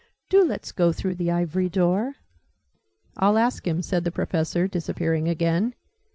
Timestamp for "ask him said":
3.37-4.03